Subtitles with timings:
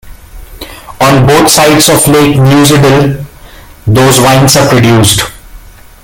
[0.99, 3.23] On both sides of lake Neusiedl
[3.85, 5.31] those wines are produced.